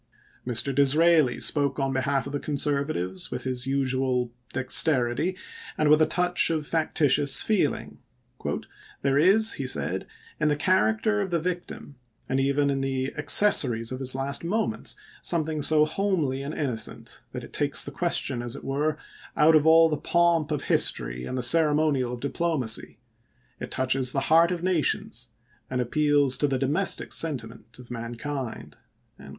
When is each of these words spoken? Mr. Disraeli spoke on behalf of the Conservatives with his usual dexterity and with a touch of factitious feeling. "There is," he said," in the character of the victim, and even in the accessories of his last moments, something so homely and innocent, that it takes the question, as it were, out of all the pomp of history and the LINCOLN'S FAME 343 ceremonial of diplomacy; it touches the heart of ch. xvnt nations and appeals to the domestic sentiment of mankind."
Mr. 0.47 0.73
Disraeli 0.73 1.39
spoke 1.39 1.77
on 1.79 1.93
behalf 1.93 2.25
of 2.25 2.33
the 2.33 2.39
Conservatives 2.39 3.29
with 3.29 3.43
his 3.43 3.67
usual 3.67 4.31
dexterity 4.51 5.37
and 5.77 5.89
with 5.89 6.01
a 6.01 6.07
touch 6.07 6.49
of 6.49 6.65
factitious 6.65 7.43
feeling. 7.43 7.99
"There 9.03 9.19
is," 9.19 9.53
he 9.53 9.67
said," 9.67 10.07
in 10.39 10.47
the 10.47 10.55
character 10.55 11.21
of 11.21 11.29
the 11.29 11.39
victim, 11.39 11.97
and 12.27 12.39
even 12.39 12.71
in 12.71 12.81
the 12.81 13.13
accessories 13.15 13.91
of 13.91 13.99
his 13.99 14.15
last 14.15 14.43
moments, 14.43 14.95
something 15.21 15.61
so 15.61 15.85
homely 15.85 16.41
and 16.41 16.55
innocent, 16.55 17.21
that 17.31 17.43
it 17.43 17.53
takes 17.53 17.83
the 17.83 17.91
question, 17.91 18.41
as 18.41 18.55
it 18.55 18.63
were, 18.63 18.97
out 19.37 19.53
of 19.53 19.67
all 19.67 19.87
the 19.87 19.97
pomp 19.97 20.49
of 20.49 20.63
history 20.63 21.25
and 21.27 21.37
the 21.37 21.43
LINCOLN'S 21.43 21.51
FAME 21.51 21.75
343 21.75 21.75
ceremonial 22.07 22.13
of 22.13 22.21
diplomacy; 22.21 22.97
it 23.59 23.69
touches 23.69 24.13
the 24.13 24.31
heart 24.33 24.49
of 24.49 24.61
ch. 24.61 24.61
xvnt 24.63 24.73
nations 24.73 25.29
and 25.69 25.79
appeals 25.79 26.39
to 26.39 26.47
the 26.47 26.57
domestic 26.57 27.13
sentiment 27.13 27.77
of 27.77 27.91
mankind." 27.91 28.77